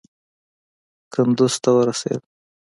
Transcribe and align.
کندوز 1.13 1.55
ته 1.63 1.69
ورسېد. 1.75 2.21